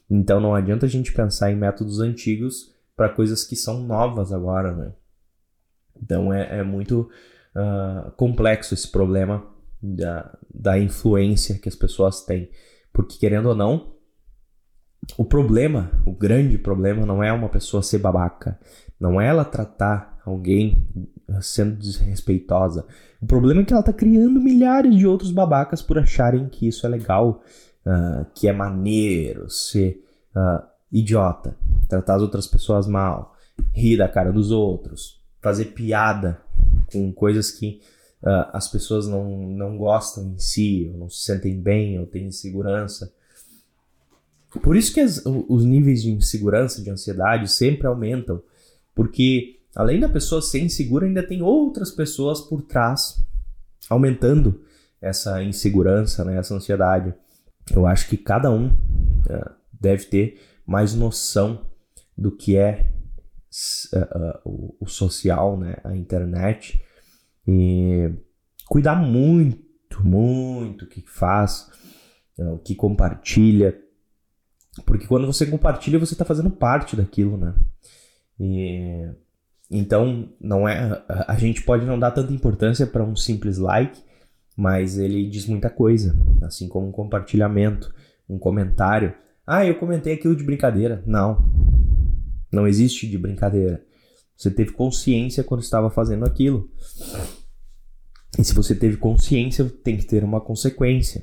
Então 0.09 0.41
não 0.41 0.55
adianta 0.55 0.87
a 0.87 0.89
gente 0.89 1.13
pensar 1.13 1.51
em 1.51 1.57
métodos 1.57 2.01
antigos 2.01 2.73
para 2.95 3.09
coisas 3.09 3.45
que 3.45 3.57
são 3.57 3.83
novas 3.83 4.33
agora, 4.33 4.73
né? 4.73 4.93
Então 6.01 6.33
é, 6.33 6.59
é 6.59 6.63
muito 6.63 7.11
uh, 7.57 8.11
complexo 8.13 8.75
esse 8.75 8.89
problema 8.89 9.51
da, 9.83 10.39
da 10.55 10.79
influência 10.79 11.59
que 11.59 11.69
as 11.69 11.75
pessoas 11.75 12.25
têm. 12.25 12.49
Porque 12.93 13.19
querendo 13.19 13.47
ou 13.47 13.55
não, 13.55 13.93
o 15.19 15.25
problema, 15.25 15.91
o 16.07 16.13
grande 16.13 16.57
problema, 16.57 17.05
não 17.05 17.23
é 17.23 17.33
uma 17.33 17.49
pessoa 17.49 17.83
ser 17.83 17.99
babaca, 17.99 18.59
não 19.01 19.21
é 19.21 19.27
ela 19.27 19.45
tratar 19.45 20.21
alguém 20.25 20.87
sendo 21.41 21.77
desrespeitosa. 21.77 22.87
O 23.21 23.27
problema 23.27 23.63
é 23.63 23.65
que 23.65 23.73
ela 23.73 23.81
está 23.81 23.93
criando 23.93 24.41
milhares 24.41 24.95
de 24.95 25.07
outros 25.07 25.33
babacas 25.33 25.83
por 25.83 25.99
acharem 25.99 26.49
que 26.49 26.69
isso 26.69 26.87
é 26.87 26.89
legal, 26.89 27.43
uh, 27.87 28.25
que 28.35 28.47
é 28.47 28.53
maneiro 28.53 29.51
ser 29.51 30.05
uh, 30.37 30.63
idiota, 30.91 31.57
tratar 31.89 32.17
as 32.17 32.23
outras 32.23 32.47
pessoas 32.47 32.87
mal, 32.87 33.35
rir 33.73 33.97
da 33.97 34.09
cara 34.09 34.33
dos 34.33 34.51
outros, 34.51 35.21
fazer 35.41 35.67
piada 35.67 36.41
com 36.93 37.13
coisas 37.13 37.51
que 37.51 37.81
uh, 38.23 38.51
as 38.53 38.69
pessoas 38.69 39.07
não, 39.07 39.49
não 39.49 39.77
gostam 39.77 40.33
em 40.33 40.39
si, 40.39 40.91
ou 40.93 40.99
não 40.99 41.11
se 41.11 41.25
sentem 41.25 41.61
bem, 41.61 41.99
ou 41.99 42.07
têm 42.07 42.27
insegurança. 42.27 43.13
Por 44.63 44.77
isso 44.77 44.93
que 44.93 45.01
as, 45.01 45.23
os 45.25 45.65
níveis 45.65 46.03
de 46.03 46.11
insegurança, 46.11 46.83
de 46.83 46.91
ansiedade 46.91 47.51
sempre 47.51 47.87
aumentam, 47.87 48.43
porque 48.95 49.61
além 49.75 49.99
da 49.99 50.09
pessoa 50.09 50.43
ser 50.43 50.61
insegura, 50.61 51.07
ainda 51.07 51.27
tem 51.27 51.43
outras 51.43 51.91
pessoas 51.91 52.41
por 52.41 52.63
trás 52.63 53.25
aumentando 53.89 54.63
essa 55.01 55.43
insegurança, 55.43 56.25
né, 56.25 56.39
essa 56.39 56.55
ansiedade. 56.55 57.13
Eu 57.75 57.87
acho 57.87 58.09
que 58.09 58.17
cada 58.17 58.51
um 58.51 58.69
uh, 58.69 59.51
deve 59.73 60.05
ter 60.05 60.41
mais 60.67 60.95
noção 60.95 61.67
do 62.17 62.31
que 62.31 62.57
é 62.57 62.87
uh, 63.93 64.49
uh, 64.49 64.77
o, 64.79 64.87
social, 64.87 65.59
né, 65.59 65.77
a 65.83 65.97
internet, 65.97 66.81
e 67.47 68.11
cuidar 68.69 68.95
muito, 68.97 70.05
muito 70.05 70.85
o 70.85 70.89
que 70.89 71.03
faz, 71.07 71.71
o 72.39 72.59
que 72.59 72.75
compartilha, 72.75 73.79
porque 74.87 75.07
quando 75.07 75.27
você 75.27 75.45
compartilha, 75.45 75.99
você 75.99 76.15
está 76.15 76.25
fazendo 76.25 76.51
parte 76.51 76.97
daquilo, 76.97 77.37
né? 77.37 77.55
E 78.41 79.07
Então, 79.75 80.29
não 80.39 80.69
é 80.69 81.03
a 81.09 81.35
gente 81.35 81.63
pode 81.63 81.87
não 81.87 81.99
dar 81.99 82.11
tanta 82.11 82.33
importância 82.33 82.87
para 82.87 83.03
um 83.03 83.17
simples 83.17 83.57
like, 83.57 83.99
mas 84.55 84.99
ele 84.99 85.27
diz 85.31 85.47
muita 85.47 85.71
coisa, 85.71 86.15
assim 86.43 86.69
como 86.69 86.89
um 86.89 86.93
compartilhamento, 86.93 87.93
um 88.29 88.39
comentário. 88.39 89.15
Ah, 89.47 89.65
eu 89.65 89.77
comentei 89.77 90.13
aquilo 90.13 90.37
de 90.37 90.45
brincadeira. 90.45 91.03
Não. 91.07 91.43
Não 92.53 92.67
existe 92.67 93.09
de 93.09 93.17
brincadeira. 93.17 93.83
Você 94.43 94.51
teve 94.51 94.73
consciência 94.73 95.45
quando 95.45 95.63
estava 95.63 95.89
fazendo 95.89 96.25
aquilo. 96.25 96.69
E 98.37 98.43
se 98.43 98.53
você 98.53 98.75
teve 98.75 98.97
consciência, 98.97 99.65
tem 99.85 99.97
que 99.97 100.05
ter 100.05 100.25
uma 100.25 100.41
consequência. 100.41 101.23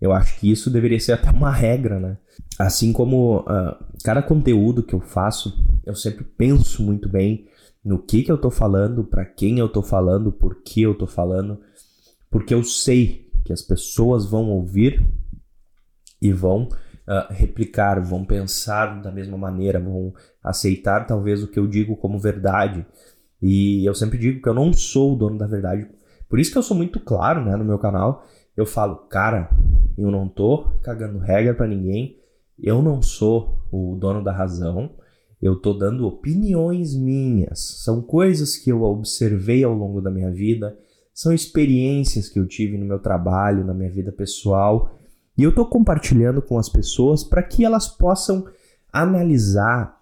Eu 0.00 0.12
acho 0.12 0.40
que 0.40 0.50
isso 0.50 0.68
deveria 0.68 0.98
ser 0.98 1.12
até 1.12 1.30
uma 1.30 1.52
regra, 1.52 2.00
né? 2.00 2.18
Assim 2.58 2.92
como 2.92 3.38
uh, 3.42 3.76
cada 4.02 4.20
conteúdo 4.20 4.82
que 4.82 4.94
eu 4.94 5.00
faço, 5.00 5.56
eu 5.84 5.94
sempre 5.94 6.24
penso 6.24 6.82
muito 6.82 7.08
bem 7.08 7.46
no 7.84 8.02
que, 8.02 8.24
que 8.24 8.32
eu 8.32 8.38
tô 8.38 8.50
falando, 8.50 9.04
para 9.04 9.24
quem 9.24 9.60
eu 9.60 9.68
tô 9.68 9.80
falando, 9.80 10.32
por 10.32 10.60
que 10.64 10.82
eu 10.82 10.92
tô 10.92 11.06
falando, 11.06 11.60
porque 12.28 12.52
eu 12.52 12.64
sei 12.64 13.30
que 13.44 13.52
as 13.52 13.62
pessoas 13.62 14.26
vão 14.26 14.50
ouvir 14.50 15.06
e 16.20 16.32
vão 16.32 16.68
uh, 17.08 17.32
replicar, 17.32 18.00
vão 18.00 18.24
pensar 18.24 19.00
da 19.00 19.10
mesma 19.10 19.36
maneira, 19.36 19.80
vão 19.80 20.12
aceitar 20.42 21.06
talvez 21.06 21.42
o 21.42 21.48
que 21.48 21.58
eu 21.58 21.66
digo 21.66 21.96
como 21.96 22.18
verdade. 22.18 22.86
E 23.40 23.84
eu 23.84 23.94
sempre 23.94 24.18
digo 24.18 24.42
que 24.42 24.48
eu 24.48 24.54
não 24.54 24.72
sou 24.72 25.12
o 25.12 25.16
dono 25.16 25.38
da 25.38 25.46
verdade. 25.46 25.88
Por 26.28 26.38
isso 26.38 26.50
que 26.50 26.58
eu 26.58 26.62
sou 26.62 26.76
muito 26.76 26.98
claro, 27.00 27.44
né, 27.44 27.56
no 27.56 27.64
meu 27.64 27.78
canal. 27.78 28.24
Eu 28.56 28.66
falo, 28.66 28.96
cara, 29.08 29.50
eu 29.96 30.10
não 30.10 30.28
tô 30.28 30.70
cagando 30.82 31.18
regra 31.18 31.54
para 31.54 31.66
ninguém. 31.66 32.16
Eu 32.58 32.82
não 32.82 33.02
sou 33.02 33.60
o 33.70 33.96
dono 33.96 34.24
da 34.24 34.32
razão. 34.32 34.90
Eu 35.40 35.56
tô 35.56 35.74
dando 35.74 36.06
opiniões 36.06 36.94
minhas. 36.94 37.82
São 37.84 38.00
coisas 38.00 38.56
que 38.56 38.70
eu 38.70 38.82
observei 38.82 39.62
ao 39.62 39.74
longo 39.74 40.00
da 40.00 40.10
minha 40.10 40.30
vida, 40.30 40.76
são 41.12 41.32
experiências 41.32 42.28
que 42.28 42.38
eu 42.38 42.46
tive 42.46 42.76
no 42.76 42.84
meu 42.84 42.98
trabalho, 42.98 43.64
na 43.64 43.72
minha 43.72 43.90
vida 43.90 44.12
pessoal, 44.12 44.98
e 45.36 45.42
eu 45.42 45.54
tô 45.54 45.66
compartilhando 45.66 46.40
com 46.40 46.58
as 46.58 46.68
pessoas 46.68 47.22
para 47.22 47.42
que 47.42 47.64
elas 47.64 47.88
possam 47.88 48.46
analisar 48.92 50.00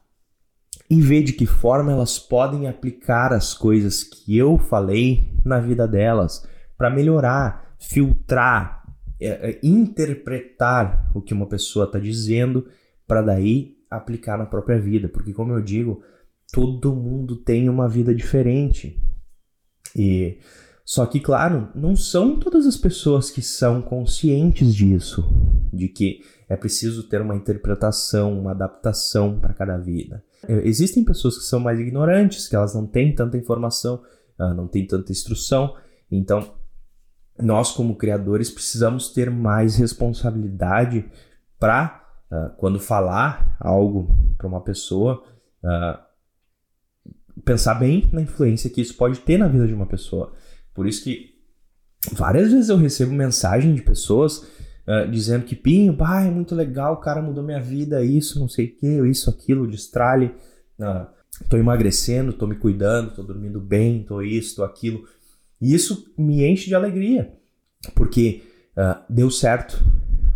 e 0.89 1.01
ver 1.01 1.23
de 1.23 1.33
que 1.33 1.47
forma 1.47 1.93
elas 1.93 2.19
podem 2.19 2.69
aplicar 2.69 3.33
as 3.33 3.55
coisas 3.55 4.05
que 4.05 4.37
eu 4.37 4.59
falei 4.59 5.33
na 5.45 5.59
vida 5.59 5.89
delas 5.89 6.47
para 6.77 6.91
melhorar, 6.91 7.75
filtrar, 7.79 8.85
é, 9.21 9.51
é, 9.51 9.61
interpretar 9.63 11.11
o 11.15 11.21
que 11.21 11.35
uma 11.35 11.47
pessoa 11.47 11.87
está 11.87 11.99
dizendo 11.99 12.69
para 13.07 13.23
daí 13.23 13.77
aplicar 13.91 14.39
na 14.39 14.47
própria 14.47 14.79
vida, 14.79 15.09
porque 15.09 15.33
como 15.33 15.53
eu 15.53 15.61
digo, 15.61 16.03
todo 16.53 16.95
mundo 16.95 17.37
tem 17.37 17.69
uma 17.69 17.89
vida 17.89 18.15
diferente. 18.15 19.01
E 19.97 20.39
só 20.85 21.07
que 21.07 21.19
claro, 21.19 21.71
não 21.75 21.97
são 21.97 22.39
todas 22.39 22.67
as 22.67 22.77
pessoas 22.77 23.31
que 23.31 23.41
são 23.41 23.81
conscientes 23.81 24.75
disso, 24.75 25.25
de 25.73 25.89
que 25.89 26.21
é 26.49 26.57
preciso 26.57 27.09
ter 27.09 27.23
uma 27.23 27.35
interpretação, 27.35 28.39
uma 28.39 28.51
adaptação 28.51 29.41
para 29.41 29.55
cada 29.55 29.79
vida. 29.79 30.23
É, 30.47 30.69
existem 30.69 31.03
pessoas 31.03 31.39
que 31.39 31.45
são 31.45 31.59
mais 31.59 31.81
ignorantes, 31.81 32.47
que 32.47 32.55
elas 32.55 32.75
não 32.75 32.87
têm 32.87 33.15
tanta 33.15 33.39
informação, 33.39 34.03
ah, 34.39 34.53
não 34.53 34.69
têm 34.69 34.87
tanta 34.87 35.11
instrução, 35.11 35.75
então 36.11 36.55
nós 37.39 37.73
como 37.73 37.97
criadores 37.97 38.51
precisamos 38.51 39.11
ter 39.11 39.31
mais 39.31 39.77
responsabilidade 39.77 41.05
para 41.59 42.05
uh, 42.31 42.51
quando 42.57 42.79
falar 42.79 43.57
algo 43.59 44.09
para 44.37 44.47
uma 44.47 44.61
pessoa, 44.61 45.23
uh, 45.65 45.99
pensar 47.45 47.75
bem 47.75 48.09
na 48.13 48.23
influência 48.23 48.71
que 48.71 48.81
isso 48.81 48.97
pode 48.97 49.21
ter 49.21 49.39
na 49.39 49.49
vida 49.49 49.67
de 49.67 49.75
uma 49.75 49.87
pessoa. 49.87 50.33
Por 50.75 50.87
isso 50.87 51.05
que 51.05 51.35
várias 52.13 52.53
vezes 52.53 52.69
eu 52.69 52.77
recebo 52.77 53.13
mensagem 53.13 53.75
de 53.75 53.83
pessoas 53.83 54.39
uh, 54.87 55.11
dizendo 55.11 55.45
que 55.45 55.55
Pinho, 55.55 55.97
pai, 55.97 56.29
é 56.29 56.31
muito 56.31 56.55
legal, 56.55 56.95
o 56.95 57.01
cara 57.01 57.23
mudou 57.23 57.45
minha 57.45 57.61
vida, 57.61 58.05
isso, 58.05 58.39
não 58.39 58.49
sei 58.49 58.67
o 58.67 58.77
que, 58.77 59.09
isso, 59.09 59.31
aquilo, 59.31 59.67
destralhe, 59.67 60.35
uh, 60.79 61.07
tô 61.49 61.57
emagrecendo, 61.57 62.33
tô 62.33 62.47
me 62.47 62.57
cuidando, 62.57 63.15
tô 63.15 63.23
dormindo 63.23 63.61
bem, 63.61 64.03
tô 64.03 64.21
isso, 64.21 64.57
tô 64.57 64.65
aquilo. 64.65 65.05
E 65.61 65.75
isso 65.75 66.13
me 66.19 66.45
enche 66.45 66.67
de 66.67 66.75
alegria, 66.75 67.33
porque 67.95 68.43
uh, 68.77 69.03
deu 69.09 69.31
certo, 69.31 69.83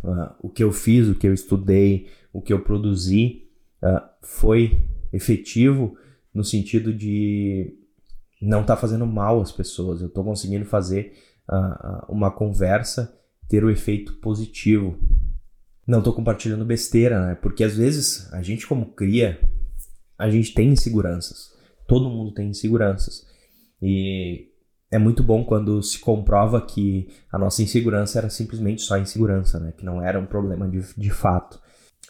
uh, 0.05 0.35
o 0.41 0.49
que 0.49 0.63
eu 0.63 0.73
fiz, 0.73 1.09
o 1.09 1.15
que 1.15 1.27
eu 1.27 1.35
estudei, 1.35 2.07
o 2.33 2.41
que 2.41 2.53
eu 2.53 2.61
produzi 2.61 3.43
uh, 3.83 4.01
foi 4.23 4.83
efetivo 5.13 5.97
no 6.33 6.45
sentido 6.45 6.93
de 6.93 7.75
não 8.41 8.65
tá 8.65 8.77
fazendo 8.77 9.07
mal 9.07 9.41
às 9.41 9.53
pessoas. 9.53 10.01
Eu 10.01 10.09
estou 10.09 10.25
conseguindo 10.25 10.65
fazer 10.65 11.13
uh, 11.49 12.13
uma 12.13 12.31
conversa 12.31 13.17
ter 13.49 13.65
o 13.65 13.71
efeito 13.71 14.15
positivo. 14.21 14.99
Não 15.87 15.99
estou 15.99 16.13
compartilhando 16.13 16.65
besteira, 16.65 17.27
né? 17.27 17.35
Porque 17.35 17.65
às 17.65 17.77
vezes 17.77 18.33
a 18.33 18.43
gente 18.43 18.67
como 18.67 18.93
cria, 18.93 19.41
a 20.19 20.29
gente 20.29 20.53
tem 20.53 20.69
inseguranças. 20.69 21.51
Todo 21.87 22.11
mundo 22.11 22.35
tem 22.35 22.51
inseguranças. 22.51 23.27
E 23.81 24.49
é 24.91 24.99
muito 24.99 25.23
bom 25.23 25.45
quando 25.45 25.83
se 25.83 25.99
comprova 25.99 26.61
que 26.61 27.09
a 27.33 27.39
nossa 27.39 27.63
insegurança 27.63 28.19
era 28.19 28.31
simplesmente 28.31 28.83
só 28.83 28.99
insegurança, 28.99 29.59
né? 29.59 29.73
Que 29.73 29.85
não 29.85 30.03
era 30.03 30.21
um 30.21 30.27
problema 30.27 30.69
de, 30.69 30.83
de 30.97 31.11
fato. 31.11 31.61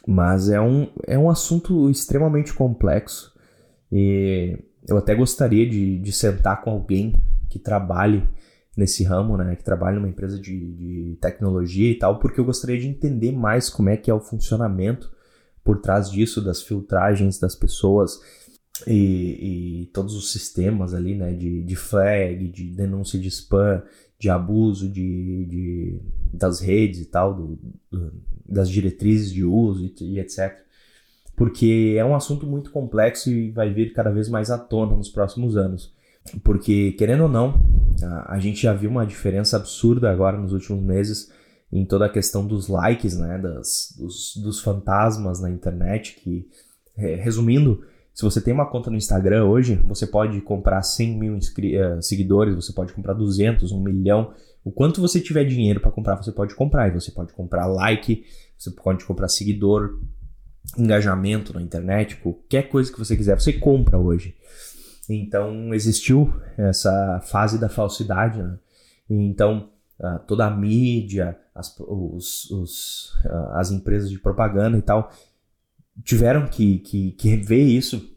Mas 0.07 0.49
é 0.49 0.61
um, 0.61 0.91
é 1.07 1.19
um 1.19 1.31
assunto 1.31 1.91
extremamente 1.91 2.53
complexo 2.53 3.33
e 3.91 4.59
eu 4.89 4.97
até 4.97 5.15
gostaria 5.15 5.69
de, 5.69 5.99
de 5.99 6.13
sentar 6.13 6.63
com 6.63 6.71
alguém 6.71 7.15
que 7.49 7.59
trabalhe 7.59 8.27
nesse 8.77 9.05
ramo, 9.05 9.37
né? 9.37 9.55
Que 9.57 9.65
trabalhe 9.65 9.97
numa 9.97 10.09
empresa 10.09 10.39
de, 10.39 10.73
de 10.73 11.19
tecnologia 11.21 11.91
e 11.91 11.99
tal, 11.99 12.19
porque 12.19 12.41
eu 12.41 12.45
gostaria 12.45 12.79
de 12.79 12.87
entender 12.87 13.33
mais 13.33 13.69
como 13.69 13.91
é 13.91 13.97
que 13.97 14.11
é 14.11 14.15
o 14.15 14.21
funcionamento 14.21 15.11
por 15.63 15.81
trás 15.81 16.11
disso, 16.11 16.43
das 16.43 16.63
filtragens 16.63 17.39
das 17.39 17.55
pessoas 17.55 18.21
e, 18.87 19.83
e, 19.83 19.87
todos 19.87 20.15
os 20.15 20.33
sistemas 20.33 20.95
ali, 20.95 21.15
né, 21.15 21.33
de, 21.33 21.63
de 21.63 21.77
flag, 21.77 22.49
de 22.49 22.71
denúncia 22.71 23.19
de 23.19 23.29
spam, 23.29 23.83
de 24.19 24.31
abuso 24.31 24.89
de, 24.89 25.45
de 25.47 26.01
das 26.33 26.61
redes 26.61 27.01
e 27.01 27.05
tal, 27.07 27.35
do, 27.35 27.59
do, 27.91 28.13
das 28.47 28.71
diretrizes 28.71 29.33
de 29.33 29.45
uso 29.45 29.85
e, 29.85 29.95
e, 30.05 30.21
etc. 30.21 30.57
Porque 31.39 31.95
é 31.97 32.05
um 32.05 32.17
assunto 32.17 32.47
muito 32.47 32.71
complexo 32.71 33.31
e 33.31 33.51
vai 33.53 33.73
vir 33.73 33.93
cada 33.93 34.11
vez 34.11 34.29
mais 34.29 34.51
à 34.51 34.59
tona 34.59 34.97
nos 34.97 35.09
próximos 35.09 35.57
anos. 35.57 35.95
Porque, 36.43 36.93
querendo 36.93 37.23
ou 37.23 37.29
não, 37.29 37.55
a, 38.27 38.39
gente 38.39 38.63
já 38.63 38.75
viu 38.75 38.91
uma 38.91 39.07
diferença 39.07 39.57
absurda 39.57 40.11
agora 40.11 40.37
nos 40.37 40.53
últimos 40.53 40.83
meses 40.83 41.33
em 41.73 41.85
toda 41.85 42.07
a 42.07 42.11
questão 42.11 42.47
dos 42.47 42.69
likes, 42.69 43.17
né, 43.17 43.39
das, 43.39 43.95
dos, 43.97 44.37
dos 44.37 44.61
fantasmas 44.61 45.41
na 45.41 45.51
internet, 45.51 46.17
que, 46.21 46.47
resumindo, 46.97 47.85
se 48.19 48.25
você 48.25 48.41
tem 48.41 48.53
uma 48.53 48.69
conta 48.69 48.91
no 48.91 48.97
Instagram 48.97 49.45
hoje, 49.45 49.77
você 49.87 50.05
pode 50.05 50.41
comprar 50.41 50.83
100 50.83 51.17
mil 51.17 51.37
uh, 51.37 52.03
seguidores, 52.03 52.53
você 52.53 52.73
pode 52.73 52.93
comprar 52.93 53.15
200, 53.15 53.71
1 53.71 53.81
milhão. 53.81 54.33
O 54.65 54.73
quanto 54.73 55.01
você 55.01 55.21
tiver 55.21 55.45
dinheiro 55.45 55.79
para 55.79 55.93
comprar, 55.93 56.17
você 56.17 56.33
pode 56.33 56.53
comprar. 56.57 56.89
E 56.89 57.01
você 57.01 57.13
pode 57.13 57.33
comprar 57.33 57.67
like, 57.67 58.25
você 58.59 58.73
pode 58.73 59.05
comprar 59.05 59.29
seguidor, 59.29 60.01
engajamento 60.77 61.53
na 61.55 61.63
internet, 61.63 62.17
qualquer 62.17 62.69
coisa 62.69 62.93
que 62.93 62.99
você 62.99 63.17
quiser, 63.17 63.39
você 63.39 63.53
compra 63.53 63.99
hoje. 63.99 64.37
Então 65.09 65.73
existiu 65.73 66.33
essa 66.57 67.21
fase 67.21 67.59
da 67.59 67.69
falsidade, 67.69 68.43
né? 68.43 68.59
Então 69.09 69.71
uh, 70.01 70.19
toda 70.27 70.47
a 70.47 70.51
mídia, 70.51 71.39
as, 71.55 71.75
os, 71.81 72.51
os, 72.51 73.15
uh, 73.25 73.53
as 73.55 73.71
empresas 73.71 74.11
de 74.11 74.19
propaganda 74.19 74.77
e 74.77 74.83
tal 74.83 75.11
tiveram 76.05 76.47
que, 76.47 76.79
que, 76.79 77.13
que 77.13 77.29
rever 77.29 77.67
isso 77.67 78.17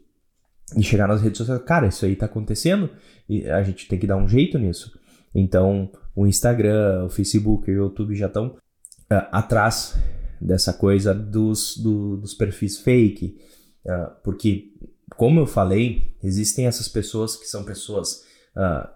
e 0.76 0.82
chegar 0.82 1.08
nas 1.08 1.20
redes 1.20 1.38
sociais. 1.38 1.62
Cara, 1.64 1.88
isso 1.88 2.04
aí 2.04 2.14
tá 2.14 2.26
acontecendo 2.26 2.90
e 3.28 3.48
a 3.48 3.62
gente 3.62 3.88
tem 3.88 3.98
que 3.98 4.06
dar 4.06 4.16
um 4.16 4.28
jeito 4.28 4.58
nisso. 4.58 4.98
Então, 5.34 5.90
o 6.14 6.26
Instagram, 6.26 7.06
o 7.06 7.10
Facebook 7.10 7.70
e 7.70 7.74
o 7.74 7.84
YouTube 7.84 8.14
já 8.14 8.26
estão 8.26 8.48
uh, 8.48 9.28
atrás 9.32 9.98
dessa 10.42 10.72
coisa 10.72 11.14
dos, 11.14 11.76
do, 11.76 12.16
dos 12.16 12.34
perfis 12.34 12.78
fake. 12.78 13.38
Uh, 13.84 14.10
porque, 14.22 14.72
como 15.16 15.40
eu 15.40 15.46
falei, 15.46 16.16
existem 16.22 16.66
essas 16.66 16.88
pessoas 16.88 17.36
que 17.36 17.46
são 17.46 17.64
pessoas 17.64 18.24
uh, 18.56 18.88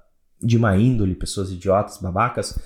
de 0.43 0.59
má 0.59 0.77
índole, 0.77 1.15
pessoas 1.15 1.51
idiotas, 1.51 1.99
babacas, 1.99 2.59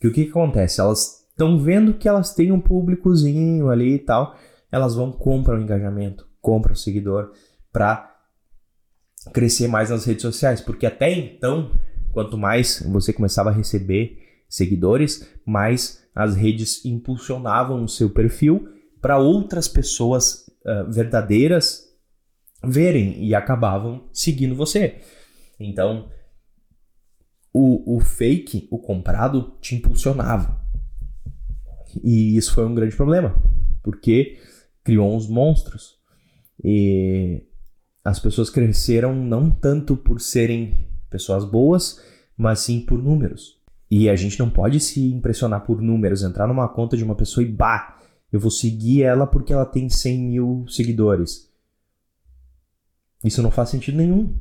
que 0.00 0.06
o 0.06 0.12
que, 0.12 0.24
que 0.24 0.30
acontece? 0.30 0.80
Elas 0.80 1.26
estão 1.30 1.58
vendo 1.58 1.94
que 1.94 2.08
elas 2.08 2.34
têm 2.34 2.52
um 2.52 2.60
públicozinho 2.60 3.68
ali 3.68 3.94
e 3.94 3.98
tal, 3.98 4.36
elas 4.70 4.94
vão 4.94 5.10
comprar 5.10 5.58
o 5.58 5.62
engajamento, 5.62 6.26
compram 6.40 6.72
o 6.72 6.76
seguidor 6.76 7.32
para 7.72 8.16
crescer 9.32 9.68
mais 9.68 9.90
nas 9.90 10.04
redes 10.04 10.22
sociais, 10.22 10.60
porque 10.60 10.86
até 10.86 11.12
então, 11.12 11.72
quanto 12.12 12.38
mais 12.38 12.82
você 12.88 13.12
começava 13.12 13.50
a 13.50 13.52
receber 13.52 14.27
seguidores, 14.48 15.28
mais 15.44 16.02
as 16.14 16.34
redes 16.34 16.84
impulsionavam 16.84 17.84
o 17.84 17.88
seu 17.88 18.10
perfil 18.10 18.68
para 19.00 19.18
outras 19.18 19.68
pessoas 19.68 20.46
uh, 20.64 20.90
verdadeiras 20.90 21.84
verem 22.64 23.24
e 23.24 23.34
acabavam 23.34 24.08
seguindo 24.12 24.54
você. 24.54 25.00
Então, 25.60 26.08
o, 27.52 27.96
o 27.96 28.00
fake, 28.00 28.68
o 28.70 28.78
comprado, 28.78 29.56
te 29.60 29.74
impulsionava. 29.74 30.60
E 32.02 32.36
isso 32.36 32.54
foi 32.54 32.64
um 32.64 32.74
grande 32.74 32.96
problema, 32.96 33.34
porque 33.82 34.38
criou 34.84 35.14
uns 35.14 35.28
monstros. 35.28 35.96
E 36.62 37.46
as 38.04 38.18
pessoas 38.18 38.50
cresceram 38.50 39.14
não 39.14 39.50
tanto 39.50 39.96
por 39.96 40.20
serem 40.20 40.74
pessoas 41.10 41.44
boas, 41.44 42.02
mas 42.36 42.60
sim 42.60 42.80
por 42.80 43.02
números. 43.02 43.57
E 43.90 44.08
a 44.08 44.16
gente 44.16 44.38
não 44.38 44.50
pode 44.50 44.80
se 44.80 45.12
impressionar 45.12 45.64
por 45.64 45.80
números, 45.80 46.22
entrar 46.22 46.46
numa 46.46 46.68
conta 46.68 46.96
de 46.96 47.04
uma 47.04 47.14
pessoa 47.14 47.44
e 47.44 47.50
bah, 47.50 47.98
eu 48.30 48.38
vou 48.38 48.50
seguir 48.50 49.02
ela 49.02 49.26
porque 49.26 49.52
ela 49.52 49.64
tem 49.64 49.88
100 49.88 50.18
mil 50.18 50.66
seguidores. 50.68 51.50
Isso 53.24 53.42
não 53.42 53.50
faz 53.50 53.70
sentido 53.70 53.96
nenhum. 53.96 54.34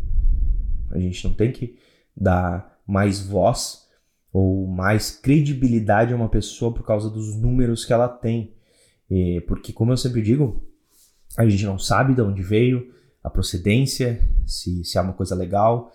A 0.92 1.00
gente 1.00 1.25
não 1.25 1.34
tem 1.34 1.51
que 1.51 1.77
dar 2.16 2.80
mais 2.86 3.20
voz 3.20 3.88
ou 4.32 4.68
mais 4.68 5.12
credibilidade 5.12 6.13
a 6.13 6.16
uma 6.16 6.30
pessoa 6.30 6.74
por 6.74 6.86
causa 6.86 7.10
dos 7.10 7.36
números 7.36 7.86
que 7.86 7.94
ela 7.94 8.08
tem. 8.08 8.54
E, 9.10 9.42
porque, 9.48 9.72
como 9.72 9.92
eu 9.92 9.98
sempre 9.98 10.22
digo, 10.22 10.63
a 11.38 11.48
gente 11.48 11.66
não 11.66 11.80
sabe 11.80 12.13
de 12.13 12.22
onde 12.22 12.44
veio, 12.44 12.94
a 13.24 13.30
procedência, 13.30 14.22
se, 14.46 14.84
se 14.84 14.98
é 14.98 15.01
uma 15.01 15.13
coisa 15.13 15.36
legal. 15.36 15.92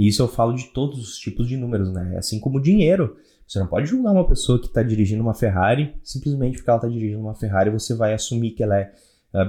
E 0.00 0.08
isso 0.08 0.22
eu 0.22 0.28
falo 0.28 0.54
de 0.54 0.68
todos 0.68 0.98
os 0.98 1.18
tipos 1.18 1.46
de 1.46 1.58
números, 1.58 1.92
né? 1.92 2.16
Assim 2.16 2.40
como 2.40 2.58
dinheiro. 2.58 3.18
Você 3.46 3.58
não 3.58 3.66
pode 3.66 3.86
julgar 3.86 4.12
uma 4.12 4.26
pessoa 4.26 4.58
que 4.58 4.64
está 4.64 4.82
dirigindo 4.82 5.22
uma 5.22 5.34
Ferrari 5.34 5.94
simplesmente 6.02 6.56
porque 6.56 6.70
ela 6.70 6.78
está 6.78 6.88
dirigindo 6.88 7.20
uma 7.20 7.34
Ferrari 7.34 7.68
você 7.68 7.94
vai 7.94 8.14
assumir 8.14 8.52
que 8.52 8.62
ela 8.62 8.78
é 8.78 8.90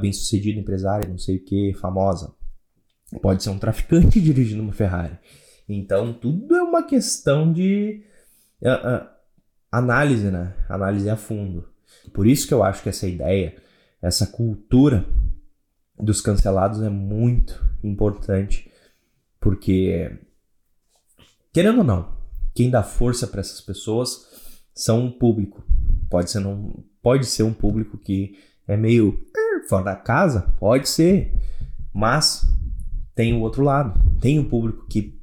bem-sucedida, 0.02 0.60
empresária, 0.60 1.08
não 1.08 1.18
sei 1.18 1.38
o 1.38 1.46
que, 1.46 1.74
famosa. 1.76 2.34
Pode 3.22 3.42
ser 3.42 3.50
um 3.50 3.58
traficante 3.58 4.20
dirigindo 4.22 4.62
uma 4.62 4.74
Ferrari. 4.74 5.18
Então, 5.70 6.12
tudo 6.12 6.54
é 6.54 6.62
uma 6.62 6.84
questão 6.84 7.54
de 7.54 8.04
uh, 8.62 9.06
uh, 9.06 9.08
análise, 9.72 10.30
né? 10.30 10.54
Análise 10.68 11.10
a 11.10 11.16
fundo. 11.16 11.70
Por 12.14 12.28
isso 12.28 12.46
que 12.46 12.54
eu 12.54 12.62
acho 12.62 12.84
que 12.84 12.90
essa 12.90 13.08
ideia, 13.08 13.56
essa 14.02 14.28
cultura 14.28 15.06
dos 15.98 16.20
cancelados 16.20 16.82
é 16.82 16.90
muito 16.90 17.66
importante. 17.82 18.70
Porque, 19.40 20.12
querendo 21.54 21.80
ou 21.80 21.84
não, 21.84 22.18
quem 22.54 22.70
dá 22.70 22.84
força 22.84 23.28
para 23.28 23.42
essas 23.42 23.62
pessoas 23.62 24.28
são 24.74 25.06
um 25.06 25.12
público. 25.12 25.64
Pode 26.10 26.30
ser, 26.30 26.40
não, 26.40 26.84
pode 27.02 27.26
ser 27.26 27.44
um 27.44 27.54
público 27.54 27.98
que 27.98 28.38
é 28.68 28.76
meio 28.76 29.26
fora 29.68 29.84
da 29.84 29.96
casa, 29.96 30.54
pode 30.60 30.90
ser, 30.90 31.34
mas 31.94 32.46
tem 33.16 33.34
o 33.34 33.42
outro 33.42 33.64
lado. 33.64 34.00
Tem 34.20 34.40
o 34.40 34.44
um 34.44 34.50
público 34.50 34.86
que 34.88 35.20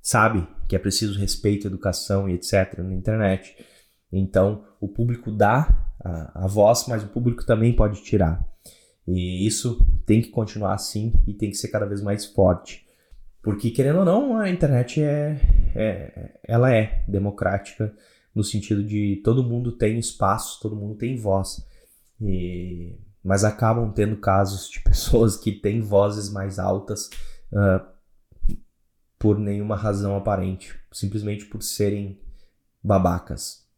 sabe 0.00 0.46
que 0.68 0.76
é 0.76 0.78
preciso 0.78 1.18
respeito, 1.18 1.66
educação 1.66 2.28
e 2.28 2.34
etc. 2.34 2.78
na 2.78 2.94
internet. 2.94 3.54
Então, 4.12 4.64
o 4.80 4.88
público 4.88 5.30
dá 5.30 5.92
a, 6.02 6.44
a 6.44 6.46
voz, 6.46 6.86
mas 6.88 7.02
o 7.02 7.08
público 7.08 7.44
também 7.44 7.74
pode 7.74 8.02
tirar. 8.02 8.44
E 9.06 9.46
isso 9.46 9.84
tem 10.06 10.22
que 10.22 10.28
continuar 10.28 10.74
assim 10.74 11.12
e 11.26 11.34
tem 11.34 11.50
que 11.50 11.56
ser 11.56 11.68
cada 11.68 11.86
vez 11.86 12.00
mais 12.00 12.24
forte. 12.26 12.86
Porque, 13.42 13.70
querendo 13.70 14.00
ou 14.00 14.04
não, 14.04 14.36
a 14.36 14.50
internet 14.50 15.02
é, 15.02 15.40
é, 15.74 16.40
ela 16.46 16.74
é 16.74 17.04
democrática 17.08 17.94
no 18.34 18.44
sentido 18.44 18.84
de 18.84 19.20
todo 19.24 19.42
mundo 19.42 19.72
tem 19.72 19.98
espaço, 19.98 20.60
todo 20.60 20.76
mundo 20.76 20.94
tem 20.94 21.16
voz. 21.16 21.66
E, 22.20 22.96
mas 23.22 23.44
acabam 23.44 23.92
tendo 23.92 24.16
casos 24.16 24.68
de 24.68 24.80
pessoas 24.84 25.36
que 25.36 25.52
têm 25.52 25.80
vozes 25.80 26.30
mais 26.30 26.58
altas 26.58 27.08
uh, 27.52 27.84
por 29.18 29.38
nenhuma 29.38 29.76
razão 29.76 30.16
aparente, 30.16 30.74
simplesmente 30.92 31.46
por 31.46 31.62
serem 31.62 32.18
babacas. 32.82 33.68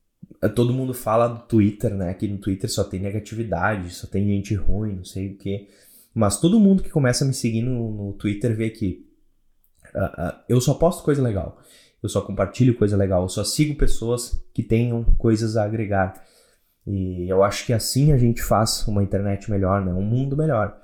Todo 0.54 0.72
mundo 0.72 0.94
fala 0.94 1.28
do 1.28 1.40
Twitter, 1.46 1.94
né? 1.94 2.14
Que 2.14 2.28
no 2.28 2.38
Twitter 2.38 2.70
só 2.70 2.84
tem 2.84 3.00
negatividade, 3.00 3.90
só 3.90 4.06
tem 4.06 4.26
gente 4.26 4.54
ruim, 4.54 4.96
não 4.96 5.04
sei 5.04 5.32
o 5.32 5.36
que. 5.36 5.68
Mas 6.14 6.38
todo 6.38 6.60
mundo 6.60 6.82
que 6.82 6.90
começa 6.90 7.24
a 7.24 7.26
me 7.26 7.34
seguir 7.34 7.62
no, 7.62 7.90
no 7.90 8.12
Twitter 8.12 8.56
vê 8.56 8.70
que 8.70 9.11
uh, 9.94 10.28
uh, 10.28 10.40
eu 10.48 10.60
só 10.60 10.74
posto 10.74 11.02
coisa 11.02 11.22
legal, 11.22 11.58
eu 12.02 12.08
só 12.08 12.20
compartilho 12.20 12.76
coisa 12.76 12.96
legal, 12.96 13.22
eu 13.22 13.28
só 13.28 13.44
sigo 13.44 13.76
pessoas 13.76 14.42
que 14.52 14.62
tenham 14.62 15.04
coisas 15.18 15.56
a 15.56 15.64
agregar. 15.64 16.22
E 16.84 17.28
eu 17.28 17.44
acho 17.44 17.64
que 17.64 17.72
assim 17.72 18.12
a 18.12 18.18
gente 18.18 18.42
faz 18.42 18.86
uma 18.88 19.02
internet 19.02 19.48
melhor, 19.50 19.84
né? 19.84 19.92
um 19.92 20.02
mundo 20.02 20.36
melhor. 20.36 20.76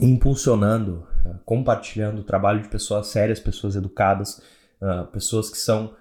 Impulsionando, 0.00 1.06
uh, 1.24 1.38
compartilhando 1.44 2.20
o 2.20 2.24
trabalho 2.24 2.62
de 2.62 2.68
pessoas 2.68 3.06
sérias, 3.08 3.38
pessoas 3.38 3.76
educadas, 3.76 4.40
pessoas 5.12 5.50
que 5.50 5.58
são. 5.58 5.94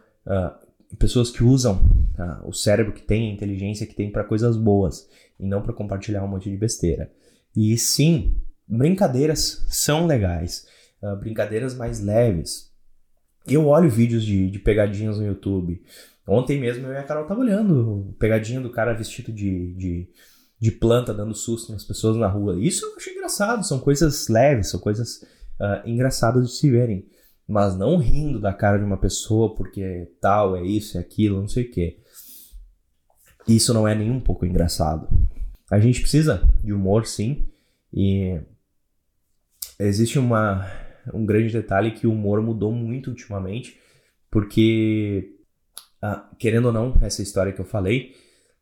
pessoas 0.99 1.31
que 1.31 1.43
usam 1.43 1.81
o 2.43 2.53
cérebro 2.53 2.93
que 2.93 3.01
tem, 3.01 3.29
a 3.29 3.33
inteligência 3.33 3.87
que 3.87 3.95
tem 3.95 4.11
para 4.11 4.23
coisas 4.23 4.55
boas 4.55 5.07
e 5.39 5.47
não 5.47 5.61
para 5.61 5.73
compartilhar 5.73 6.23
um 6.23 6.27
monte 6.27 6.49
de 6.49 6.57
besteira. 6.57 7.11
E 7.55 7.75
sim, 7.77 8.35
brincadeiras 8.67 9.65
são 9.67 10.05
legais 10.05 10.67
uh, 11.01 11.15
brincadeiras 11.17 11.75
mais 11.75 11.99
leves. 12.01 12.71
Eu 13.45 13.67
olho 13.67 13.89
vídeos 13.89 14.23
de, 14.23 14.49
de 14.49 14.59
pegadinhas 14.59 15.17
no 15.17 15.25
YouTube. 15.25 15.81
Ontem 16.27 16.59
mesmo 16.59 16.85
eu 16.87 16.93
e 16.93 16.97
a 16.97 17.03
Carol 17.03 17.25
tava 17.25 17.39
olhando 17.39 18.13
pegadinha 18.19 18.59
do 18.59 18.69
cara 18.69 18.93
vestido 18.93 19.31
de, 19.31 19.73
de, 19.75 20.09
de 20.59 20.71
planta 20.71 21.13
dando 21.13 21.33
susto 21.33 21.71
nas 21.71 21.85
pessoas 21.85 22.17
na 22.17 22.27
rua. 22.27 22.59
Isso 22.59 22.85
eu 22.85 22.95
acho 22.97 23.09
engraçado, 23.09 23.65
são 23.65 23.79
coisas 23.79 24.27
leves, 24.27 24.69
são 24.69 24.79
coisas 24.79 25.21
uh, 25.59 25.87
engraçadas 25.87 26.47
de 26.47 26.55
se 26.55 26.69
verem. 26.69 27.07
Mas 27.47 27.77
não 27.77 27.97
rindo 27.97 28.41
da 28.41 28.53
cara 28.53 28.77
de 28.77 28.83
uma 28.83 28.97
pessoa 28.97 29.55
porque 29.55 30.11
tal, 30.19 30.57
é 30.57 30.63
isso, 30.63 30.97
é 30.97 31.01
aquilo, 31.01 31.39
não 31.39 31.47
sei 31.47 31.63
o 31.63 31.71
que. 31.71 31.97
Isso 33.47 33.73
não 33.73 33.87
é 33.87 33.95
nem 33.95 34.11
um 34.11 34.19
pouco 34.19 34.45
engraçado. 34.45 35.07
A 35.71 35.79
gente 35.79 36.01
precisa 36.01 36.43
de 36.61 36.73
humor, 36.73 37.05
sim. 37.05 37.47
E 37.93 38.37
existe 39.79 40.19
uma, 40.19 40.69
um 41.13 41.25
grande 41.25 41.53
detalhe 41.53 41.91
que 41.91 42.07
o 42.07 42.11
humor 42.11 42.41
mudou 42.41 42.71
muito 42.71 43.09
ultimamente, 43.09 43.79
porque, 44.29 45.35
ah, 46.01 46.29
querendo 46.37 46.65
ou 46.65 46.73
não, 46.73 46.97
essa 47.01 47.21
história 47.21 47.53
que 47.53 47.61
eu 47.61 47.65
falei, 47.65 48.15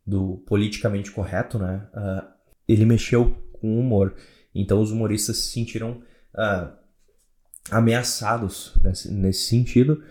do 0.05 0.38
politicamente 0.45 1.12
correto, 1.12 1.58
né? 1.58 1.88
Ah, 1.93 2.36
ele 2.67 2.86
mexeu 2.86 3.36
com 3.53 3.75
o 3.75 3.79
humor. 3.79 4.15
Então 4.53 4.81
os 4.81 4.91
humoristas 4.91 5.38
se 5.38 5.51
sentiram 5.51 6.01
ah, 6.34 6.73
ameaçados 7.71 8.73
nesse, 8.84 9.12
nesse 9.12 9.47
sentido 9.47 10.03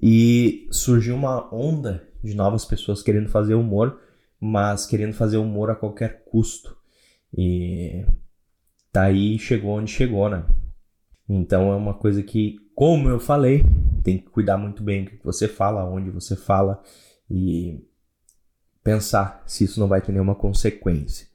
e 0.00 0.68
surgiu 0.70 1.14
uma 1.16 1.52
onda 1.54 2.06
de 2.22 2.34
novas 2.34 2.64
pessoas 2.64 3.02
querendo 3.02 3.28
fazer 3.28 3.54
humor, 3.54 4.00
mas 4.40 4.86
querendo 4.86 5.14
fazer 5.14 5.38
humor 5.38 5.70
a 5.70 5.74
qualquer 5.74 6.24
custo. 6.24 6.76
E 7.36 8.04
daí 8.92 9.38
chegou 9.38 9.72
onde 9.72 9.90
chegou, 9.90 10.28
né? 10.28 10.44
Então 11.28 11.72
é 11.72 11.76
uma 11.76 11.94
coisa 11.94 12.22
que, 12.22 12.56
como 12.74 13.08
eu 13.08 13.20
falei, 13.20 13.62
tem 14.02 14.18
que 14.18 14.30
cuidar 14.30 14.56
muito 14.56 14.82
bem 14.82 15.04
do 15.04 15.10
que 15.10 15.24
você 15.24 15.46
fala, 15.46 15.84
onde 15.84 16.10
você 16.10 16.34
fala 16.34 16.82
e 17.30 17.84
pensar 18.82 19.42
se 19.46 19.64
isso 19.64 19.78
não 19.78 19.88
vai 19.88 20.00
ter 20.00 20.12
nenhuma 20.12 20.34
consequência. 20.34 21.28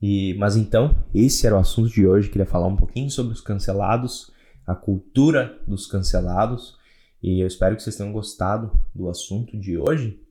E, 0.00 0.34
mas 0.34 0.56
então, 0.56 0.96
esse 1.14 1.46
era 1.46 1.56
o 1.56 1.58
assunto 1.58 1.90
de 1.90 2.06
hoje. 2.06 2.30
Queria 2.30 2.46
falar 2.46 2.66
um 2.66 2.76
pouquinho 2.76 3.10
sobre 3.10 3.32
os 3.32 3.40
cancelados, 3.40 4.30
a 4.66 4.74
cultura 4.74 5.58
dos 5.66 5.86
cancelados. 5.86 6.78
E 7.22 7.40
eu 7.40 7.46
espero 7.46 7.76
que 7.76 7.82
vocês 7.82 7.96
tenham 7.96 8.12
gostado 8.12 8.72
do 8.94 9.08
assunto 9.08 9.58
de 9.58 9.76
hoje. 9.76 10.22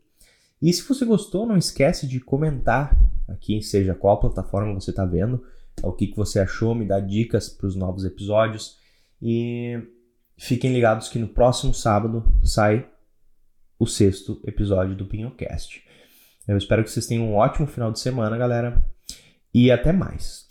E 0.61 0.71
se 0.73 0.81
você 0.87 1.05
gostou, 1.05 1.45
não 1.45 1.57
esquece 1.57 2.07
de 2.07 2.19
comentar 2.19 2.97
aqui, 3.27 3.61
seja 3.61 3.93
qual 3.93 4.19
plataforma 4.19 4.73
você 4.73 4.89
está 4.89 5.05
vendo, 5.05 5.43
o 5.83 5.91
que, 5.91 6.07
que 6.07 6.17
você 6.17 6.39
achou, 6.39 6.73
me 6.73 6.87
dá 6.87 6.99
dicas 6.99 7.49
para 7.49 7.67
os 7.67 7.75
novos 7.75 8.03
episódios. 8.05 8.77
E 9.21 9.81
fiquem 10.37 10.73
ligados 10.73 11.09
que 11.09 11.19
no 11.19 11.27
próximo 11.27 11.73
sábado 11.73 12.23
sai 12.43 12.87
o 13.79 13.85
sexto 13.85 14.41
episódio 14.45 14.95
do 14.95 15.05
Pinhocast. 15.05 15.83
Eu 16.47 16.57
espero 16.57 16.83
que 16.83 16.89
vocês 16.89 17.05
tenham 17.05 17.25
um 17.25 17.35
ótimo 17.35 17.67
final 17.67 17.91
de 17.91 17.99
semana, 17.99 18.37
galera. 18.37 18.83
E 19.53 19.71
até 19.71 19.91
mais. 19.91 20.47